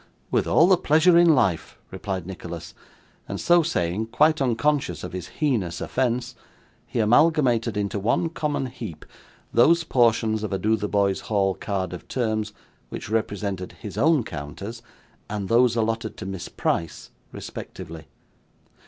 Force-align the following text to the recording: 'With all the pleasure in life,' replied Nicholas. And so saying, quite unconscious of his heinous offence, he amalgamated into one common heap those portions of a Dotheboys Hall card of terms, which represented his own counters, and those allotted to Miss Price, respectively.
'With 0.31 0.47
all 0.47 0.65
the 0.67 0.77
pleasure 0.77 1.15
in 1.15 1.35
life,' 1.35 1.77
replied 1.91 2.25
Nicholas. 2.25 2.73
And 3.27 3.39
so 3.39 3.61
saying, 3.61 4.07
quite 4.07 4.41
unconscious 4.41 5.03
of 5.03 5.13
his 5.13 5.27
heinous 5.27 5.79
offence, 5.79 6.33
he 6.87 6.97
amalgamated 6.97 7.77
into 7.77 7.99
one 7.99 8.29
common 8.29 8.65
heap 8.65 9.05
those 9.53 9.83
portions 9.83 10.41
of 10.41 10.51
a 10.51 10.57
Dotheboys 10.57 11.19
Hall 11.29 11.53
card 11.53 11.93
of 11.93 12.07
terms, 12.07 12.51
which 12.89 13.11
represented 13.11 13.73
his 13.73 13.95
own 13.95 14.23
counters, 14.23 14.81
and 15.29 15.47
those 15.49 15.75
allotted 15.75 16.17
to 16.17 16.25
Miss 16.25 16.49
Price, 16.49 17.11
respectively. 17.31 18.07